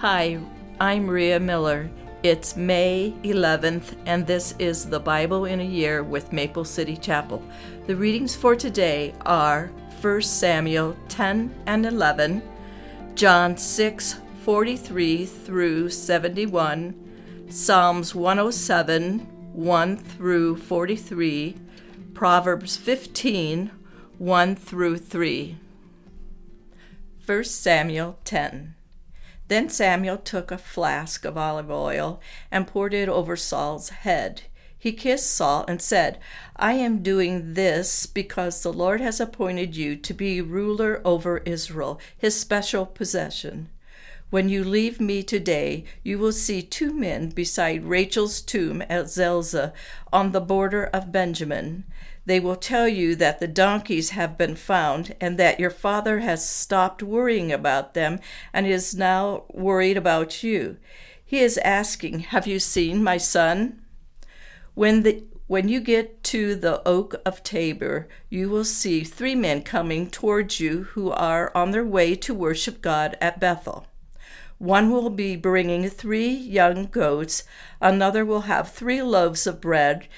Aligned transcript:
Hi, 0.00 0.38
I'm 0.78 1.08
Rhea 1.08 1.40
Miller. 1.40 1.88
It's 2.22 2.54
May 2.54 3.14
11th, 3.22 3.96
and 4.04 4.26
this 4.26 4.54
is 4.58 4.84
the 4.84 5.00
Bible 5.00 5.46
in 5.46 5.60
a 5.60 5.64
Year 5.64 6.02
with 6.02 6.34
Maple 6.34 6.66
City 6.66 6.98
Chapel. 6.98 7.42
The 7.86 7.96
readings 7.96 8.36
for 8.36 8.54
today 8.54 9.14
are 9.24 9.68
1 10.02 10.20
Samuel 10.20 10.94
10 11.08 11.62
and 11.64 11.86
11, 11.86 12.42
John 13.14 13.56
6 13.56 14.16
43 14.42 15.24
through 15.24 15.88
71, 15.88 17.46
Psalms 17.48 18.14
107 18.14 19.20
1 19.54 19.96
through 19.96 20.56
43, 20.58 21.56
Proverbs 22.12 22.76
15 22.76 23.70
1 24.18 24.56
through 24.56 24.98
3. 24.98 25.56
1 27.24 27.44
Samuel 27.44 28.18
10. 28.24 28.75
Then 29.48 29.68
Samuel 29.68 30.18
took 30.18 30.50
a 30.50 30.58
flask 30.58 31.24
of 31.24 31.36
olive 31.36 31.70
oil 31.70 32.20
and 32.50 32.66
poured 32.66 32.94
it 32.94 33.08
over 33.08 33.36
Saul's 33.36 33.90
head. 33.90 34.42
He 34.78 34.92
kissed 34.92 35.32
Saul 35.32 35.64
and 35.66 35.80
said, 35.80 36.20
I 36.56 36.74
am 36.74 37.02
doing 37.02 37.54
this 37.54 38.06
because 38.06 38.62
the 38.62 38.72
Lord 38.72 39.00
has 39.00 39.20
appointed 39.20 39.74
you 39.74 39.96
to 39.96 40.14
be 40.14 40.40
ruler 40.40 41.00
over 41.04 41.38
Israel, 41.38 42.00
his 42.16 42.38
special 42.38 42.86
possession. 42.86 43.68
When 44.28 44.48
you 44.48 44.64
leave 44.64 45.00
me 45.00 45.22
today, 45.22 45.84
you 46.02 46.18
will 46.18 46.32
see 46.32 46.60
two 46.60 46.92
men 46.92 47.30
beside 47.30 47.84
Rachel's 47.84 48.40
tomb 48.42 48.82
at 48.88 49.08
Zelzah 49.08 49.72
on 50.12 50.32
the 50.32 50.40
border 50.40 50.84
of 50.84 51.12
Benjamin. 51.12 51.84
They 52.26 52.40
will 52.40 52.56
tell 52.56 52.88
you 52.88 53.14
that 53.16 53.38
the 53.38 53.46
donkeys 53.46 54.10
have 54.10 54.36
been 54.36 54.56
found 54.56 55.14
and 55.20 55.38
that 55.38 55.60
your 55.60 55.70
father 55.70 56.18
has 56.18 56.46
stopped 56.46 57.02
worrying 57.02 57.52
about 57.52 57.94
them 57.94 58.18
and 58.52 58.66
is 58.66 58.96
now 58.96 59.44
worried 59.52 59.96
about 59.96 60.42
you. 60.42 60.76
He 61.24 61.38
is 61.38 61.56
asking, 61.58 62.20
Have 62.20 62.46
you 62.46 62.58
seen 62.58 63.02
my 63.02 63.16
son? 63.16 63.80
When 64.74 65.02
the 65.02 65.24
when 65.48 65.68
you 65.68 65.78
get 65.78 66.24
to 66.24 66.56
the 66.56 66.82
oak 66.86 67.14
of 67.24 67.44
Tabor, 67.44 68.08
you 68.28 68.50
will 68.50 68.64
see 68.64 69.04
three 69.04 69.36
men 69.36 69.62
coming 69.62 70.10
towards 70.10 70.58
you 70.58 70.82
who 70.82 71.12
are 71.12 71.52
on 71.56 71.70
their 71.70 71.84
way 71.84 72.16
to 72.16 72.34
worship 72.34 72.82
God 72.82 73.16
at 73.20 73.38
Bethel. 73.38 73.86
One 74.58 74.90
will 74.90 75.10
be 75.10 75.36
bringing 75.36 75.88
three 75.88 76.30
young 76.30 76.86
goats, 76.86 77.44
another 77.80 78.24
will 78.24 78.42
have 78.42 78.72
three 78.72 79.02
loaves 79.02 79.46
of 79.46 79.60
bread, 79.60 80.08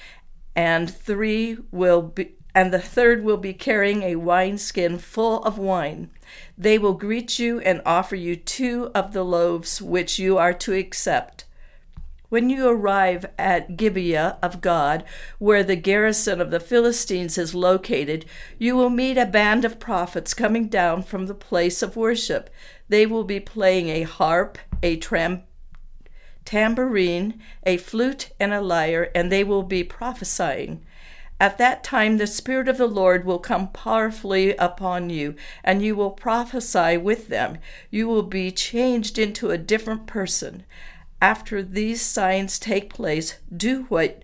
and 0.55 0.89
three 0.89 1.57
will 1.71 2.01
be 2.01 2.35
and 2.55 2.73
the 2.73 2.79
third 2.79 3.23
will 3.23 3.37
be 3.37 3.53
carrying 3.53 4.01
a 4.01 4.15
wineskin 4.15 4.97
full 4.97 5.43
of 5.43 5.57
wine. 5.57 6.09
They 6.57 6.77
will 6.77 6.93
greet 6.93 7.37
you 7.37 7.59
and 7.59 7.81
offer 7.85 8.15
you 8.15 8.35
two 8.35 8.91
of 8.95 9.13
the 9.13 9.23
loaves 9.23 9.81
which 9.81 10.17
you 10.17 10.37
are 10.37 10.53
to 10.53 10.73
accept. 10.73 11.45
When 12.29 12.49
you 12.49 12.67
arrive 12.67 13.25
at 13.37 13.75
Gibeah 13.75 14.37
of 14.43 14.61
God, 14.61 15.03
where 15.39 15.63
the 15.63 15.75
garrison 15.75 16.39
of 16.39 16.51
the 16.51 16.59
Philistines 16.59 17.37
is 17.37 17.55
located, 17.55 18.25
you 18.59 18.75
will 18.75 18.91
meet 18.91 19.17
a 19.17 19.25
band 19.25 19.65
of 19.65 19.79
prophets 19.79 20.35
coming 20.35 20.67
down 20.67 21.01
from 21.01 21.25
the 21.25 21.33
place 21.33 21.81
of 21.81 21.95
worship. 21.95 22.51
They 22.87 23.07
will 23.07 23.23
be 23.23 23.39
playing 23.39 23.89
a 23.89 24.03
harp, 24.03 24.59
a 24.83 24.97
tram- 24.97 25.43
tambourine, 26.49 27.39
a 27.63 27.77
flute, 27.77 28.31
and 28.39 28.51
a 28.51 28.59
lyre, 28.59 29.11
and 29.13 29.31
they 29.31 29.43
will 29.43 29.61
be 29.61 29.83
prophesying. 29.83 30.83
At 31.39 31.59
that 31.59 31.83
time, 31.83 32.17
the 32.17 32.25
Spirit 32.25 32.67
of 32.67 32.79
the 32.79 32.87
Lord 32.87 33.23
will 33.23 33.37
come 33.37 33.67
powerfully 33.67 34.55
upon 34.55 35.11
you, 35.11 35.35
and 35.63 35.83
you 35.83 35.95
will 35.95 36.09
prophesy 36.09 36.97
with 36.97 37.27
them. 37.27 37.59
You 37.91 38.07
will 38.07 38.23
be 38.23 38.49
changed 38.49 39.19
into 39.19 39.51
a 39.51 39.59
different 39.59 40.07
person. 40.07 40.63
After 41.21 41.61
these 41.61 42.01
signs 42.01 42.57
take 42.57 42.91
place, 42.91 43.37
do 43.55 43.83
what 43.83 44.23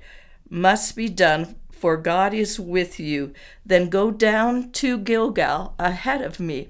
must 0.49 0.95
be 0.95 1.09
done, 1.09 1.57
for 1.69 1.95
God 1.95 2.33
is 2.33 2.59
with 2.59 2.99
you. 2.99 3.33
Then 3.64 3.87
go 3.87 4.09
down 4.09 4.71
to 4.71 4.97
Gilgal 4.97 5.75
ahead 5.77 6.23
of 6.23 6.39
me. 6.39 6.69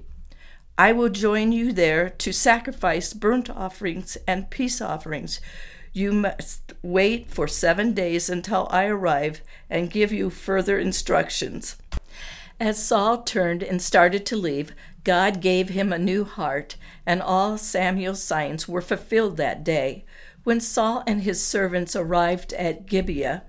I 0.78 0.92
will 0.92 1.08
join 1.08 1.52
you 1.52 1.72
there 1.72 2.10
to 2.10 2.32
sacrifice 2.32 3.14
burnt 3.14 3.48
offerings 3.48 4.18
and 4.26 4.50
peace 4.50 4.82
offerings. 4.82 5.40
You 5.94 6.12
must 6.12 6.74
wait 6.82 7.30
for 7.30 7.48
seven 7.48 7.94
days 7.94 8.28
until 8.28 8.68
I 8.70 8.84
arrive 8.84 9.40
and 9.70 9.90
give 9.90 10.12
you 10.12 10.28
further 10.28 10.78
instructions. 10.78 11.76
As 12.60 12.82
Saul 12.84 13.22
turned 13.22 13.62
and 13.62 13.80
started 13.80 14.26
to 14.26 14.36
leave, 14.36 14.72
God 15.04 15.40
gave 15.40 15.70
him 15.70 15.92
a 15.92 15.98
new 15.98 16.24
heart, 16.24 16.76
and 17.06 17.22
all 17.22 17.56
Samuel's 17.56 18.22
signs 18.22 18.68
were 18.68 18.82
fulfilled 18.82 19.38
that 19.38 19.64
day. 19.64 20.04
When 20.44 20.60
Saul 20.60 21.02
and 21.06 21.22
his 21.22 21.42
servants 21.42 21.96
arrived 21.96 22.52
at 22.52 22.86
Gibeah, 22.86 23.44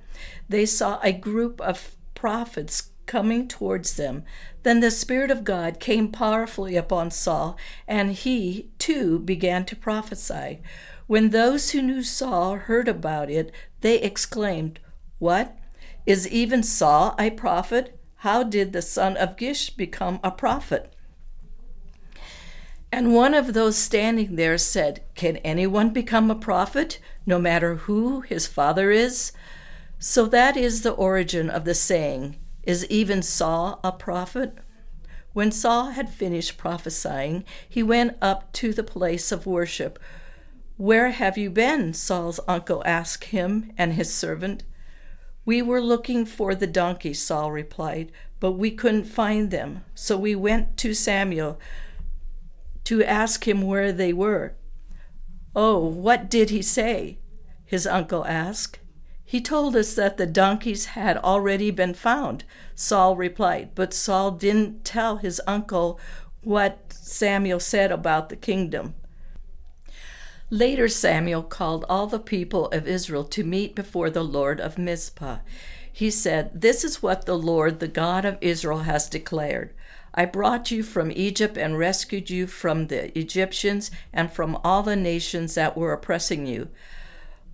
they 0.47 0.65
saw 0.65 0.99
a 1.01 1.11
group 1.11 1.59
of 1.59 1.95
prophets 2.15 2.91
coming 3.07 3.47
towards 3.47 3.95
them. 3.95 4.23
Then 4.63 4.81
the 4.81 4.91
Spirit 4.91 5.31
of 5.31 5.43
God 5.43 5.79
came 5.79 6.11
powerfully 6.11 6.75
upon 6.75 7.09
Saul, 7.09 7.57
and 7.87 8.11
he, 8.11 8.69
too, 8.77 9.19
began 9.19 9.65
to 9.65 9.75
prophesy. 9.75 10.61
When 11.07 11.29
those 11.29 11.71
who 11.71 11.81
knew 11.81 12.03
Saul 12.03 12.55
heard 12.55 12.87
about 12.87 13.31
it, 13.31 13.51
they 13.81 13.99
exclaimed, 13.99 14.79
What? 15.19 15.57
Is 16.05 16.27
even 16.27 16.61
Saul 16.63 17.15
a 17.17 17.31
prophet? 17.31 17.99
How 18.17 18.43
did 18.43 18.73
the 18.73 18.81
son 18.81 19.15
of 19.17 19.37
Kish 19.37 19.69
become 19.71 20.19
a 20.23 20.31
prophet? 20.31 20.93
And 22.91 23.13
one 23.13 23.33
of 23.33 23.53
those 23.53 23.77
standing 23.77 24.35
there 24.35 24.57
said, 24.57 25.03
Can 25.15 25.37
anyone 25.37 25.91
become 25.91 26.31
a 26.31 26.35
prophet, 26.35 26.99
no 27.25 27.39
matter 27.39 27.75
who 27.75 28.21
his 28.21 28.47
father 28.47 28.91
is? 28.91 29.31
So 29.99 30.25
that 30.27 30.55
is 30.55 30.81
the 30.81 30.91
origin 30.91 31.49
of 31.49 31.65
the 31.65 31.73
saying, 31.73 32.37
is 32.67 32.85
even 32.87 33.23
Saul 33.23 33.79
a 33.83 33.93
prophet? 33.93 34.53
When 35.31 35.51
Saul 35.51 35.91
had 35.91 36.09
finished 36.09 36.57
prophesying, 36.57 37.45
he 37.67 37.81
went 37.81 38.17
up 38.21 38.51
to 38.53 38.73
the 38.73 38.83
place 38.83 39.31
of 39.31 39.45
worship. 39.45 39.97
Where 40.75 41.11
have 41.11 41.37
you 41.37 41.49
been? 41.49 41.93
Saul's 41.93 42.41
uncle 42.47 42.83
asked 42.85 43.25
him 43.25 43.71
and 43.77 43.93
his 43.93 44.13
servant. 44.13 44.63
We 45.45 45.61
were 45.61 45.81
looking 45.81 46.25
for 46.25 46.53
the 46.53 46.67
donkeys, 46.67 47.25
Saul 47.25 47.51
replied, 47.53 48.11
but 48.41 48.51
we 48.51 48.71
couldn't 48.71 49.05
find 49.05 49.49
them. 49.49 49.85
So 49.95 50.17
we 50.17 50.35
went 50.35 50.75
to 50.77 50.93
Samuel 50.93 51.57
to 52.83 53.01
ask 53.03 53.47
him 53.47 53.61
where 53.61 53.93
they 53.93 54.11
were. 54.11 54.55
Oh, 55.55 55.79
what 55.79 56.29
did 56.29 56.49
he 56.49 56.61
say? 56.61 57.19
His 57.63 57.87
uncle 57.87 58.25
asked. 58.25 58.79
He 59.29 59.41
told 59.41 59.75
us 59.75 59.93
that 59.95 60.15
the 60.15 60.25
donkeys 60.25 60.85
had 60.85 61.17
already 61.17 61.69
been 61.69 61.93
found, 61.93 62.45
Saul 62.75 63.17
replied, 63.17 63.71
but 63.75 63.93
Saul 63.93 64.31
didn't 64.31 64.85
tell 64.85 65.17
his 65.17 65.41
uncle 65.45 65.99
what 66.43 66.93
Samuel 66.93 67.59
said 67.59 67.91
about 67.91 68.29
the 68.29 68.37
kingdom. 68.37 68.95
Later, 70.49 70.87
Samuel 70.87 71.43
called 71.43 71.83
all 71.89 72.07
the 72.07 72.19
people 72.19 72.67
of 72.67 72.87
Israel 72.87 73.25
to 73.25 73.43
meet 73.43 73.75
before 73.75 74.09
the 74.09 74.23
Lord 74.23 74.61
of 74.61 74.77
Mizpah. 74.77 75.39
He 75.91 76.09
said, 76.09 76.61
This 76.61 76.85
is 76.85 77.03
what 77.03 77.25
the 77.25 77.37
Lord, 77.37 77.81
the 77.81 77.89
God 77.89 78.23
of 78.23 78.37
Israel, 78.39 78.83
has 78.83 79.09
declared. 79.09 79.73
I 80.13 80.23
brought 80.23 80.71
you 80.71 80.83
from 80.83 81.11
Egypt 81.11 81.57
and 81.57 81.77
rescued 81.77 82.29
you 82.29 82.47
from 82.47 82.87
the 82.87 83.15
Egyptians 83.19 83.91
and 84.13 84.31
from 84.31 84.57
all 84.63 84.83
the 84.83 84.95
nations 84.95 85.55
that 85.55 85.75
were 85.75 85.91
oppressing 85.91 86.45
you. 86.45 86.69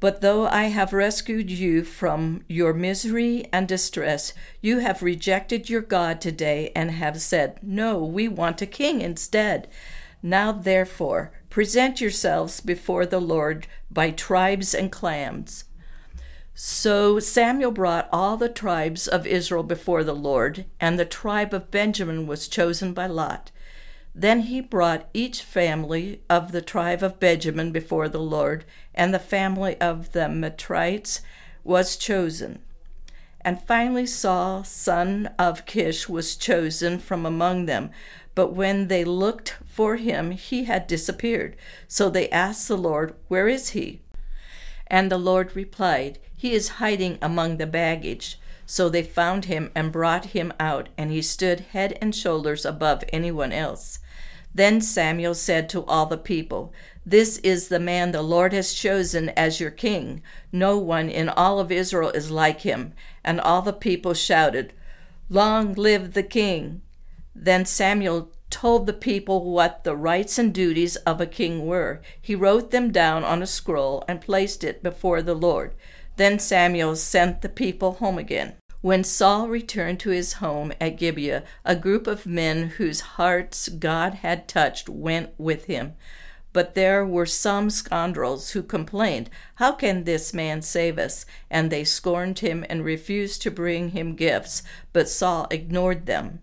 But 0.03 0.19
though 0.19 0.47
I 0.47 0.63
have 0.65 0.91
rescued 0.91 1.49
you 1.49 1.85
from 1.85 2.43
your 2.49 2.73
misery 2.73 3.47
and 3.53 3.65
distress, 3.65 4.33
you 4.59 4.79
have 4.79 5.01
rejected 5.01 5.69
your 5.69 5.79
God 5.79 6.19
today 6.19 6.73
and 6.75 6.91
have 6.91 7.21
said, 7.21 7.57
No, 7.63 8.03
we 8.03 8.27
want 8.27 8.61
a 8.61 8.65
king 8.65 8.99
instead. 8.99 9.69
Now, 10.21 10.51
therefore, 10.51 11.31
present 11.49 12.01
yourselves 12.01 12.59
before 12.59 13.05
the 13.05 13.21
Lord 13.21 13.65
by 13.89 14.11
tribes 14.11 14.73
and 14.73 14.91
clans. 14.91 15.63
So 16.53 17.17
Samuel 17.19 17.71
brought 17.71 18.09
all 18.11 18.35
the 18.35 18.49
tribes 18.49 19.07
of 19.07 19.25
Israel 19.25 19.63
before 19.63 20.03
the 20.03 20.13
Lord, 20.13 20.65
and 20.81 20.99
the 20.99 21.05
tribe 21.05 21.53
of 21.53 21.71
Benjamin 21.71 22.27
was 22.27 22.49
chosen 22.49 22.93
by 22.93 23.07
Lot. 23.07 23.51
Then 24.15 24.41
he 24.41 24.61
brought 24.61 25.09
each 25.13 25.41
family 25.41 26.21
of 26.29 26.51
the 26.51 26.61
tribe 26.61 27.01
of 27.01 27.19
Benjamin 27.19 27.71
before 27.71 28.07
the 28.07 28.19
Lord, 28.19 28.63
and 28.93 29.13
the 29.13 29.19
family 29.19 29.75
of 29.81 30.11
the 30.11 30.29
Matrites 30.29 31.21
was 31.63 31.97
chosen. 31.97 32.59
And 33.41 33.61
finally, 33.61 34.05
Saul, 34.05 34.63
son 34.63 35.29
of 35.37 35.65
Kish, 35.65 36.07
was 36.07 36.35
chosen 36.35 36.99
from 36.99 37.25
among 37.25 37.65
them. 37.65 37.89
But 38.35 38.53
when 38.53 38.87
they 38.87 39.03
looked 39.03 39.57
for 39.65 39.97
him, 39.97 40.31
he 40.31 40.63
had 40.63 40.87
disappeared. 40.87 41.55
So 41.87 42.09
they 42.09 42.29
asked 42.29 42.67
the 42.67 42.77
Lord, 42.77 43.15
Where 43.27 43.47
is 43.47 43.69
he? 43.69 44.01
And 44.87 45.11
the 45.11 45.17
Lord 45.17 45.55
replied, 45.55 46.19
He 46.37 46.53
is 46.53 46.77
hiding 46.79 47.17
among 47.21 47.57
the 47.57 47.67
baggage. 47.67 48.39
So 48.65 48.89
they 48.89 49.03
found 49.03 49.45
him 49.45 49.71
and 49.75 49.91
brought 49.91 50.27
him 50.27 50.53
out, 50.59 50.89
and 50.97 51.11
he 51.11 51.21
stood 51.21 51.59
head 51.71 51.97
and 52.01 52.15
shoulders 52.15 52.65
above 52.65 53.03
anyone 53.11 53.51
else. 53.51 53.99
Then 54.55 54.81
Samuel 54.81 55.33
said 55.33 55.67
to 55.69 55.83
all 55.85 56.05
the 56.05 56.17
people, 56.17 56.73
This 57.05 57.37
is 57.39 57.67
the 57.67 57.79
man 57.79 58.11
the 58.11 58.21
Lord 58.21 58.53
has 58.53 58.73
chosen 58.73 59.29
as 59.29 59.59
your 59.59 59.71
king. 59.71 60.21
No 60.51 60.77
one 60.77 61.09
in 61.09 61.29
all 61.29 61.59
of 61.59 61.71
Israel 61.71 62.09
is 62.09 62.29
like 62.29 62.61
him. 62.61 62.93
And 63.23 63.41
all 63.41 63.61
the 63.61 63.73
people 63.73 64.13
shouted, 64.13 64.73
Long 65.29 65.73
live 65.73 66.13
the 66.13 66.23
king! 66.23 66.81
Then 67.35 67.65
Samuel 67.65 68.31
told 68.51 68.85
the 68.85 68.93
people 68.93 69.51
what 69.51 69.83
the 69.83 69.95
rights 69.95 70.37
and 70.37 70.53
duties 70.53 70.95
of 70.97 71.19
a 71.19 71.25
king 71.25 71.65
were. 71.65 72.01
He 72.21 72.35
wrote 72.35 72.69
them 72.69 72.91
down 72.91 73.23
on 73.23 73.41
a 73.41 73.47
scroll 73.47 74.03
and 74.07 74.21
placed 74.21 74.63
it 74.63 74.83
before 74.83 75.23
the 75.23 75.33
Lord. 75.33 75.73
Then 76.17 76.37
Samuel 76.37 76.95
sent 76.95 77.41
the 77.41 77.49
people 77.49 77.93
home 77.93 78.19
again. 78.19 78.53
When 78.83 79.05
Saul 79.05 79.47
returned 79.47 80.01
to 80.01 80.09
his 80.09 80.33
home 80.33 80.73
at 80.81 80.97
Gibeah, 80.97 81.45
a 81.63 81.73
group 81.73 82.05
of 82.05 82.25
men 82.25 82.71
whose 82.71 83.15
hearts 83.15 83.69
God 83.69 84.15
had 84.15 84.45
touched 84.49 84.89
went 84.89 85.29
with 85.37 85.67
him. 85.67 85.93
But 86.51 86.75
there 86.75 87.05
were 87.05 87.25
some 87.25 87.69
scoundrels 87.69 88.49
who 88.49 88.61
complained, 88.61 89.29
How 89.55 89.71
can 89.71 90.03
this 90.03 90.33
man 90.33 90.61
save 90.61 90.99
us? 90.99 91.25
And 91.49 91.71
they 91.71 91.85
scorned 91.85 92.39
him 92.39 92.65
and 92.69 92.83
refused 92.83 93.41
to 93.43 93.51
bring 93.51 93.91
him 93.91 94.17
gifts, 94.17 94.63
but 94.91 95.07
Saul 95.07 95.47
ignored 95.49 96.05
them. 96.05 96.41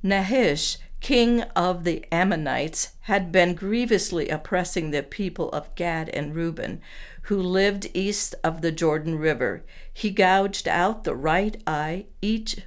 Nahash 0.00 0.78
king 1.02 1.42
of 1.56 1.82
the 1.82 2.04
Ammonites, 2.12 2.92
had 3.02 3.32
been 3.32 3.54
grievously 3.54 4.28
oppressing 4.28 4.92
the 4.92 5.02
people 5.02 5.50
of 5.50 5.74
Gad 5.74 6.08
and 6.10 6.32
Reuben, 6.32 6.80
who 7.22 7.42
lived 7.42 7.90
east 7.92 8.36
of 8.44 8.62
the 8.62 8.70
Jordan 8.70 9.18
River. 9.18 9.64
He 9.92 10.10
gouged 10.10 10.68
out 10.68 11.02
the 11.02 11.16
right 11.16 11.60
eye 11.66 12.06
each 12.22 12.60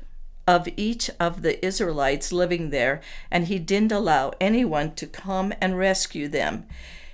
of 0.46 0.68
each 0.76 1.10
of 1.18 1.42
the 1.42 1.66
Israelites 1.66 2.32
living 2.32 2.70
there, 2.70 3.02
and 3.32 3.48
he 3.48 3.58
didn't 3.58 3.94
allow 3.94 4.34
anyone 4.40 4.94
to 4.96 5.08
come 5.08 5.54
and 5.60 5.78
rescue 5.78 6.28
them. 6.28 6.66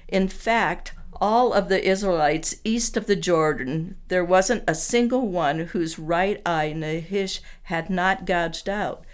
In 0.08 0.28
fact, 0.28 0.94
all 1.22 1.54
of 1.54 1.70
the 1.70 1.88
Israelites 1.88 2.56
east 2.64 2.98
of 2.98 3.06
the 3.06 3.16
Jordan, 3.16 3.96
there 4.08 4.26
wasn't 4.26 4.64
a 4.68 4.74
single 4.74 5.28
one 5.28 5.60
whose 5.68 6.00
right 6.00 6.42
eye 6.48 6.74
Nahash 6.74 7.42
had 7.64 7.92
not 7.92 8.26
gouged 8.26 8.68
out 8.68 9.06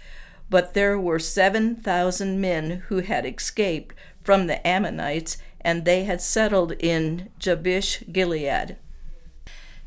but 0.50 0.74
there 0.74 0.98
were 0.98 1.18
7,000 1.18 2.40
men 2.40 2.82
who 2.88 3.00
had 3.00 3.26
escaped 3.26 3.94
from 4.22 4.46
the 4.46 4.66
Ammonites, 4.66 5.38
and 5.60 5.84
they 5.84 6.04
had 6.04 6.20
settled 6.20 6.72
in 6.72 7.30
Jabesh 7.38 8.02
Gilead. 8.10 8.76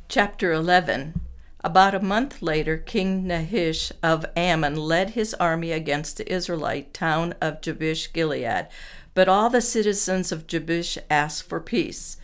Chapter 0.10 0.52
11 0.52 1.22
About 1.64 1.96
a 1.96 2.00
month 2.00 2.42
later, 2.42 2.78
King 2.78 3.26
Nahash 3.26 3.92
of 4.04 4.26
Ammon 4.36 4.76
led 4.76 5.12
his 5.12 5.34
army 5.36 5.72
against 5.72 6.18
the 6.18 6.32
Israelite 6.32 6.94
town 6.94 7.34
of 7.42 7.62
Jabesh 7.62 8.12
Gilead. 8.12 8.68
But 9.14 9.30
all 9.30 9.50
the 9.50 9.62
citizens 9.62 10.32
of 10.32 10.48
Jabesh 10.48 10.98
asked 11.10 11.44
for 11.44 11.60
peace. 11.60 12.18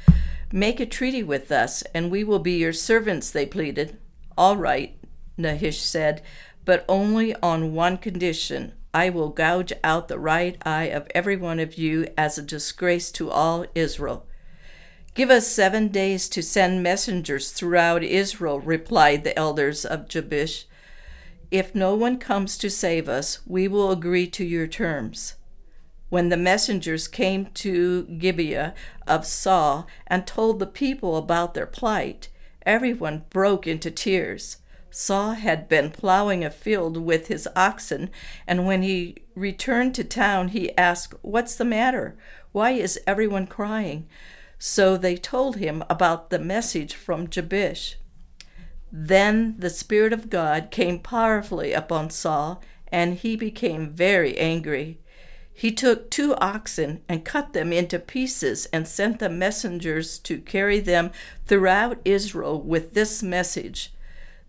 Make 0.51 0.79
a 0.79 0.85
treaty 0.85 1.23
with 1.23 1.51
us, 1.51 1.81
and 1.93 2.09
we 2.09 2.23
will 2.23 2.39
be 2.39 2.57
your 2.57 2.73
servants, 2.73 3.31
they 3.31 3.45
pleaded. 3.45 3.97
All 4.37 4.55
right, 4.55 4.97
Nahash 5.37 5.79
said 5.79 6.21
but 6.67 6.83
only 6.89 7.33
on 7.35 7.73
one 7.73 7.97
condition. 7.97 8.73
I 8.93 9.09
will 9.09 9.29
gouge 9.29 9.71
out 9.85 10.09
the 10.09 10.19
right 10.19 10.57
eye 10.65 10.89
of 10.89 11.07
every 11.15 11.37
one 11.37 11.61
of 11.61 11.75
you 11.75 12.09
as 12.17 12.37
a 12.37 12.41
disgrace 12.41 13.09
to 13.13 13.31
all 13.31 13.65
Israel. 13.73 14.27
Give 15.13 15.29
us 15.29 15.47
seven 15.47 15.87
days 15.87 16.27
to 16.27 16.43
send 16.43 16.83
messengers 16.83 17.53
throughout 17.53 18.03
Israel, 18.03 18.59
replied 18.59 19.23
the 19.23 19.37
elders 19.39 19.85
of 19.85 20.09
Jabesh. 20.09 20.65
If 21.51 21.73
no 21.73 21.95
one 21.95 22.17
comes 22.17 22.57
to 22.57 22.69
save 22.69 23.07
us, 23.07 23.39
we 23.47 23.69
will 23.69 23.89
agree 23.89 24.27
to 24.27 24.43
your 24.43 24.67
terms. 24.67 25.35
When 26.09 26.27
the 26.27 26.35
messengers 26.35 27.07
came 27.07 27.45
to 27.45 28.03
Gibeah 28.07 28.75
of 29.07 29.25
Saul 29.25 29.87
and 30.05 30.27
told 30.27 30.59
the 30.59 30.67
people 30.67 31.15
about 31.15 31.53
their 31.53 31.65
plight, 31.65 32.27
everyone 32.65 33.23
broke 33.29 33.65
into 33.65 33.89
tears. 33.89 34.57
Saul 34.89 35.33
had 35.33 35.67
been 35.67 35.91
plowing 35.91 36.43
a 36.43 36.49
field 36.49 36.97
with 36.97 37.27
his 37.27 37.47
oxen, 37.55 38.09
and 38.47 38.65
when 38.65 38.81
he 38.81 39.17
returned 39.35 39.93
to 39.95 40.03
town, 40.03 40.49
he 40.49 40.75
asked, 40.77 41.13
What's 41.21 41.55
the 41.55 41.65
matter? 41.65 42.17
Why 42.51 42.71
is 42.71 42.99
everyone 43.05 43.47
crying? 43.47 44.07
So 44.57 44.97
they 44.97 45.17
told 45.17 45.57
him 45.57 45.83
about 45.89 46.29
the 46.29 46.39
message 46.39 46.95
from 46.95 47.27
Jabesh. 47.27 47.97
Then 48.91 49.55
the 49.59 49.69
Spirit 49.69 50.13
of 50.13 50.29
God 50.29 50.71
came 50.71 50.99
powerfully 50.99 51.73
upon 51.73 52.09
Saul, 52.09 52.63
and 52.87 53.15
he 53.15 53.35
became 53.35 53.89
very 53.89 54.37
angry. 54.37 54.99
He 55.53 55.71
took 55.71 56.09
two 56.09 56.35
oxen 56.35 57.01
and 57.09 57.25
cut 57.25 57.53
them 57.53 57.73
into 57.73 57.99
pieces 57.99 58.67
and 58.67 58.87
sent 58.87 59.19
the 59.19 59.29
messengers 59.29 60.17
to 60.19 60.39
carry 60.39 60.79
them 60.79 61.11
throughout 61.45 61.99
Israel 62.05 62.61
with 62.61 62.93
this 62.93 63.21
message 63.21 63.91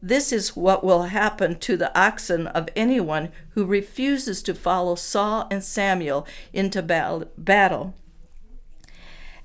this 0.01 0.33
is 0.33 0.57
what 0.57 0.85
will 0.85 1.03
happen 1.05 1.59
to 1.59 1.77
the 1.77 1.97
oxen 1.99 2.47
of 2.47 2.69
anyone 2.77 3.31
who 3.51 3.65
refuses 3.65 4.43
to 4.43 4.55
follow 4.55 4.95
Saul 4.95 5.49
and 5.51 5.65
Samuel 5.65 6.27
into 6.53 6.83
battle. 6.83 7.95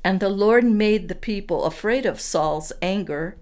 And 0.04 0.20
the 0.20 0.30
Lord 0.30 0.64
made 0.64 1.08
the 1.08 1.16
people 1.16 1.64
afraid 1.64 2.06
of 2.06 2.20
Saul's 2.20 2.72
anger, 2.82 3.38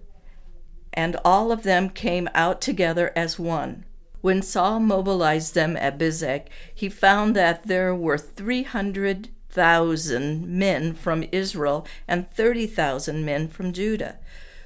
and 0.92 1.16
all 1.24 1.52
of 1.52 1.64
them 1.64 1.90
came 1.90 2.28
out 2.34 2.60
together 2.60 3.12
as 3.16 3.38
one. 3.38 3.84
When 4.20 4.40
Saul 4.40 4.78
mobilized 4.78 5.54
them 5.54 5.76
at 5.76 5.98
Bezek, 5.98 6.46
he 6.72 6.88
found 6.88 7.34
that 7.36 7.66
there 7.66 7.92
were 7.94 8.16
300,000 8.16 10.46
men 10.46 10.94
from 10.94 11.24
Israel 11.32 11.84
and 12.06 12.30
30,000 12.30 13.24
men 13.24 13.48
from 13.48 13.72
Judah. 13.72 14.18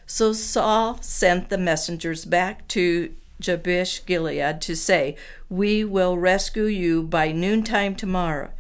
So 0.09 0.33
Saul 0.33 1.03
sent 1.03 1.49
the 1.49 1.59
messengers 1.59 2.25
back 2.25 2.69
to 2.69 3.13
Jabesh 3.41 4.07
Gilead 4.07 4.61
to 4.61 4.77
say, 4.77 5.17
We 5.49 5.83
will 5.83 6.17
rescue 6.17 6.67
you 6.67 7.03
by 7.03 7.33
noontime 7.33 7.97
tomorrow. 7.97 8.53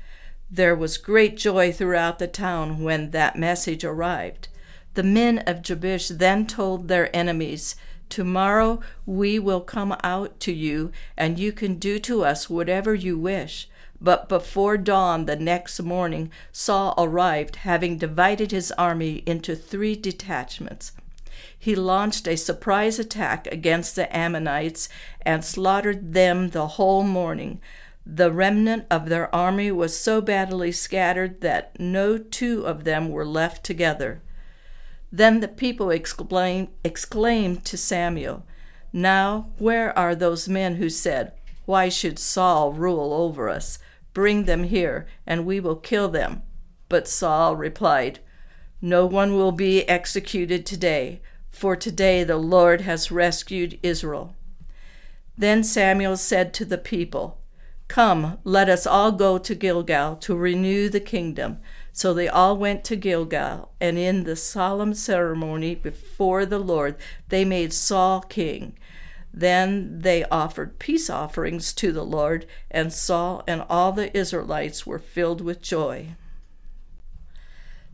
There 0.50 0.74
was 0.74 0.98
great 0.98 1.36
joy 1.36 1.70
throughout 1.70 2.18
the 2.18 2.26
town 2.26 2.82
when 2.82 3.12
that 3.12 3.38
message 3.38 3.84
arrived. 3.84 4.48
The 4.94 5.04
men 5.04 5.38
of 5.46 5.62
Jabesh 5.62 6.08
then 6.08 6.48
told 6.48 6.88
their 6.88 7.14
enemies, 7.14 7.76
Tomorrow 8.08 8.80
we 9.06 9.38
will 9.38 9.60
come 9.60 9.96
out 10.02 10.40
to 10.40 10.52
you, 10.52 10.90
and 11.16 11.38
you 11.38 11.52
can 11.52 11.76
do 11.76 12.00
to 12.00 12.24
us 12.24 12.50
whatever 12.50 12.92
you 12.92 13.16
wish. 13.16 13.68
But 14.00 14.28
before 14.28 14.76
dawn 14.76 15.26
the 15.26 15.36
next 15.36 15.80
morning, 15.80 16.32
Saul 16.50 16.92
arrived, 16.98 17.56
having 17.56 17.98
divided 17.98 18.50
his 18.50 18.72
army 18.72 19.22
into 19.26 19.54
three 19.54 19.94
detachments 19.94 20.90
he 21.66 21.74
launched 21.74 22.28
a 22.28 22.36
surprise 22.36 22.96
attack 23.00 23.48
against 23.48 23.96
the 23.96 24.16
Ammonites 24.16 24.88
and 25.22 25.44
slaughtered 25.44 26.12
them 26.12 26.50
the 26.50 26.68
whole 26.68 27.02
morning. 27.02 27.60
The 28.06 28.30
remnant 28.30 28.86
of 28.88 29.08
their 29.08 29.34
army 29.34 29.72
was 29.72 29.98
so 29.98 30.20
badly 30.20 30.70
scattered 30.70 31.40
that 31.40 31.80
no 31.80 32.18
two 32.18 32.64
of 32.64 32.84
them 32.84 33.08
were 33.08 33.26
left 33.26 33.64
together. 33.64 34.22
Then 35.10 35.40
the 35.40 35.48
people 35.48 35.90
exclaimed, 35.90 36.68
exclaimed 36.84 37.64
to 37.64 37.76
Samuel, 37.76 38.46
Now 38.92 39.50
where 39.58 39.90
are 39.98 40.14
those 40.14 40.48
men 40.48 40.76
who 40.76 40.88
said, 40.88 41.32
Why 41.64 41.88
should 41.88 42.20
Saul 42.20 42.74
rule 42.74 43.12
over 43.12 43.48
us? 43.48 43.80
Bring 44.12 44.44
them 44.44 44.62
here, 44.62 45.08
and 45.26 45.44
we 45.44 45.58
will 45.58 45.74
kill 45.74 46.08
them. 46.10 46.42
But 46.88 47.08
Saul 47.08 47.56
replied, 47.56 48.20
No 48.80 49.04
one 49.04 49.34
will 49.34 49.50
be 49.50 49.82
executed 49.88 50.64
today 50.64 51.22
for 51.56 51.74
today 51.74 52.22
the 52.22 52.36
Lord 52.36 52.82
has 52.82 53.10
rescued 53.10 53.78
Israel. 53.82 54.36
Then 55.38 55.64
Samuel 55.64 56.18
said 56.18 56.52
to 56.54 56.66
the 56.66 56.76
people, 56.78 57.40
Come, 57.88 58.38
let 58.44 58.68
us 58.68 58.86
all 58.86 59.10
go 59.10 59.38
to 59.38 59.54
Gilgal 59.54 60.16
to 60.16 60.36
renew 60.36 60.90
the 60.90 61.00
kingdom. 61.00 61.58
So 61.92 62.12
they 62.12 62.28
all 62.28 62.58
went 62.58 62.84
to 62.84 62.96
Gilgal, 62.96 63.70
and 63.80 63.96
in 63.96 64.24
the 64.24 64.36
solemn 64.36 64.92
ceremony 64.92 65.74
before 65.74 66.44
the 66.44 66.58
Lord, 66.58 66.96
they 67.30 67.44
made 67.44 67.72
Saul 67.72 68.20
king. 68.20 68.76
Then 69.32 70.00
they 70.00 70.24
offered 70.24 70.78
peace 70.78 71.08
offerings 71.08 71.72
to 71.74 71.90
the 71.90 72.04
Lord, 72.04 72.44
and 72.70 72.92
Saul 72.92 73.42
and 73.46 73.64
all 73.70 73.92
the 73.92 74.14
Israelites 74.16 74.86
were 74.86 74.98
filled 74.98 75.40
with 75.40 75.62
joy. 75.62 76.16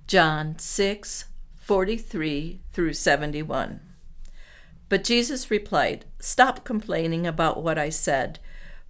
John 0.08 0.58
6 0.58 1.26
43 1.72 2.60
through 2.70 2.92
71. 2.92 3.80
But 4.90 5.04
Jesus 5.04 5.50
replied, 5.50 6.04
Stop 6.18 6.64
complaining 6.64 7.26
about 7.26 7.62
what 7.62 7.78
I 7.78 7.88
said, 7.88 8.38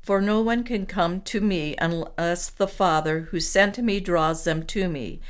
for 0.03 0.21
no 0.21 0.41
one 0.41 0.65
can 0.65 0.87
come 0.87 1.21
to 1.21 1.41
me 1.41 1.77
unless 1.79 2.51
the 2.51 2.67
Father 2.67 3.29
who 3.31 3.39
sent 3.39 3.79
me 3.79 4.01
draws 4.01 4.43
them 4.43 4.65
to 4.65 4.89
me. 4.89 5.21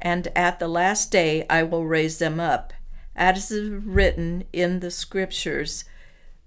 And 0.00 0.28
at 0.34 0.58
the 0.58 0.68
last 0.68 1.12
day 1.12 1.44
I 1.50 1.64
will 1.64 1.84
raise 1.84 2.18
them 2.18 2.40
up. 2.40 2.72
As 3.14 3.50
is 3.50 3.68
written 3.68 4.44
in 4.50 4.80
the 4.80 4.90
Scriptures, 4.90 5.84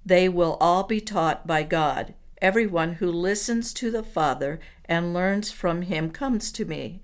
they 0.04 0.28
will 0.28 0.58
all 0.60 0.82
be 0.82 1.00
taught 1.00 1.46
by 1.46 1.62
God. 1.62 2.16
Everyone 2.42 2.94
who 2.94 3.12
listens 3.12 3.72
to 3.74 3.92
the 3.92 4.02
Father 4.02 4.60
and 4.86 5.14
learns 5.14 5.52
from 5.52 5.84
him 5.84 6.10
comes 6.10 6.52
to 6.54 6.66
me. 6.66 7.04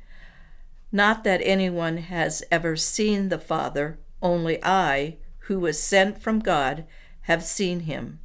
Not 0.91 1.24
that 1.24 1.41
anyone 1.43 1.98
has 1.98 2.43
ever 2.51 2.75
seen 2.75 3.29
the 3.29 3.38
Father, 3.38 4.00
only 4.22 4.63
I, 4.63 5.17
who 5.43 5.60
was 5.60 5.81
sent 5.81 6.22
from 6.22 6.39
God, 6.39 6.86
have 7.22 7.43
seen 7.43 7.81
him. 7.81 8.19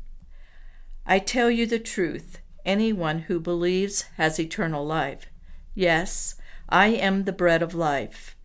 I 1.06 1.18
tell 1.18 1.50
you 1.50 1.66
the 1.66 1.78
truth 1.78 2.40
anyone 2.64 3.21
who 3.21 3.38
believes 3.38 4.02
has 4.16 4.40
eternal 4.40 4.87
life. 4.87 5.26
Yes, 5.75 6.37
I 6.68 6.87
am 6.88 7.25
the 7.25 7.33
bread 7.33 7.62
of 7.62 7.75
life. 7.75 8.37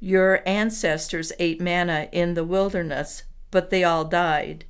Your 0.00 0.40
ancestors 0.46 1.32
ate 1.38 1.60
manna 1.60 2.08
in 2.12 2.34
the 2.34 2.44
wilderness, 2.44 3.24
but 3.50 3.68
they 3.70 3.84
all 3.84 4.04
died. 4.04 4.64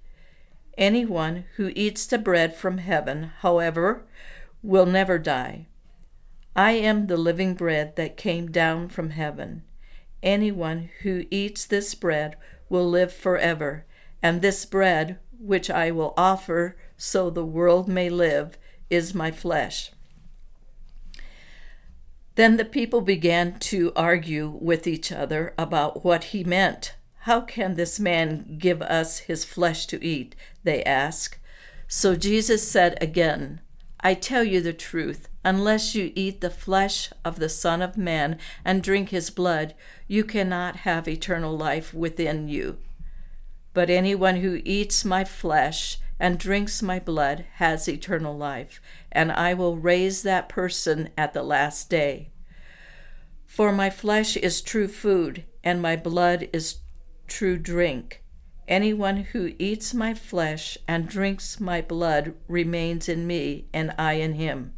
Anyone 0.77 1.45
who 1.57 1.73
eats 1.77 2.07
the 2.07 2.19
bread 2.19 2.57
from 2.57 2.79
heaven, 2.79 3.33
however, 3.41 4.07
will 4.63 4.87
never 4.87 5.19
die. 5.19 5.67
I 6.59 6.73
am 6.73 7.07
the 7.07 7.17
living 7.17 7.55
bread 7.55 7.95
that 7.95 8.17
came 8.17 8.51
down 8.51 8.89
from 8.89 9.11
heaven. 9.11 9.63
Anyone 10.25 10.91
who 11.03 11.25
eats 11.31 11.65
this 11.65 11.95
bread 11.95 12.35
will 12.69 12.91
live 12.91 13.13
forever, 13.13 13.87
and 14.25 14.43
this 14.43 14.65
bread, 14.65 15.21
which 15.39 15.71
I 15.71 15.93
will 15.93 16.15
offer 16.17 16.77
so 16.97 17.31
the 17.31 17.45
world 17.45 17.87
may 17.87 18.11
live, 18.11 18.59
is 18.91 19.15
my 19.15 19.31
flesh. 19.31 19.93
Then 22.35 22.57
the 22.57 22.65
people 22.65 23.03
began 23.03 23.61
to 23.61 23.93
argue 23.95 24.49
with 24.49 24.89
each 24.89 25.13
other 25.13 25.55
about 25.57 26.05
what 26.05 26.25
he 26.35 26.43
meant. 26.43 26.97
How 27.21 27.41
can 27.41 27.77
this 27.77 28.01
man 28.01 28.57
give 28.59 28.83
us 28.83 29.21
his 29.21 29.45
flesh 29.45 29.87
to 29.87 30.05
eat? 30.05 30.35
They 30.65 30.83
asked. 30.83 31.39
So 31.87 32.17
Jesus 32.17 32.69
said 32.69 32.99
again, 33.01 33.61
I 34.01 34.15
tell 34.15 34.43
you 34.43 34.61
the 34.61 34.73
truth, 34.73 35.29
unless 35.49 35.95
you 35.95 36.13
eat 36.15 36.43
the 36.43 36.51
flesh 36.51 37.11
of 37.25 37.39
the 37.39 37.49
Son 37.49 37.81
of 37.81 37.97
Man 37.97 38.39
and 38.67 38.83
drink 38.83 39.09
his 39.09 39.31
blood, 39.31 39.75
you 40.07 40.23
cannot 40.23 40.77
have 40.77 41.09
eternal 41.09 41.57
life 41.57 41.95
within 41.95 42.49
you. 42.49 42.77
But 43.73 43.89
anyone 43.89 44.37
who 44.37 44.61
eats 44.63 45.07
my 45.07 45.25
flesh 45.25 46.01
and 46.21 46.39
drinks 46.39 46.83
my 46.83 46.99
blood 46.99 47.47
has 47.55 47.89
eternal 47.89 48.37
life, 48.37 48.79
and 49.11 49.33
I 49.33 49.55
will 49.55 49.79
raise 49.79 50.23
that 50.23 50.51
person 50.51 51.09
at 51.17 51.33
the 51.33 51.43
last 51.43 51.89
day. 51.89 52.31
For 53.47 53.73
my 53.73 53.89
flesh 53.89 54.37
is 54.37 54.61
true 54.61 54.87
food, 54.87 55.45
and 55.65 55.81
my 55.81 55.97
blood 55.97 56.51
is 56.53 56.81
true 57.27 57.57
drink. 57.57 58.23
Anyone 58.67 59.17
who 59.33 59.55
eats 59.59 59.95
my 59.95 60.13
flesh 60.13 60.77
and 60.87 61.09
drinks 61.09 61.59
my 61.59 61.81
blood 61.81 62.35
remains 62.49 63.09
in 63.09 63.27
me, 63.27 63.65
and 63.73 63.95
I 63.97 64.15
in 64.15 64.35
him. 64.35 64.75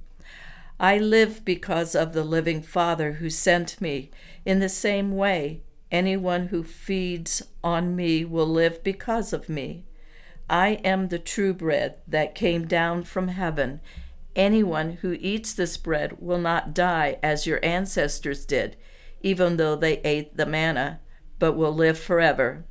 I 0.82 0.96
live 0.96 1.44
because 1.44 1.94
of 1.94 2.14
the 2.14 2.25
living 2.25 2.62
Father 2.62 3.12
who 3.12 3.28
sent 3.28 3.82
me. 3.82 4.10
In 4.46 4.60
the 4.60 4.70
same 4.70 5.14
way, 5.14 5.60
anyone 5.92 6.46
who 6.46 6.64
feeds 6.64 7.42
on 7.62 7.94
me 7.94 8.25
will 8.25 8.46
live 8.46 8.82
because 8.82 9.34
of 9.34 9.50
me. 9.50 9.84
I 10.49 10.80
am 10.82 11.08
the 11.08 11.18
true 11.18 11.52
bread 11.52 11.99
that 12.08 12.34
came 12.34 12.66
down 12.66 13.04
from 13.04 13.28
heaven. 13.28 13.82
Anyone 14.34 14.92
who 15.02 15.18
eats 15.20 15.52
this 15.52 15.76
bread 15.76 16.16
will 16.18 16.38
not 16.38 16.72
die 16.72 17.18
as 17.22 17.46
your 17.46 17.62
ancestors 17.62 18.46
did, 18.46 18.78
even 19.20 19.58
though 19.58 19.76
they 19.76 19.99
ate 19.99 20.38
the 20.38 20.46
manna, 20.46 21.00
but 21.38 21.52
will 21.52 21.75
live 21.75 21.99
forever. 21.99 22.64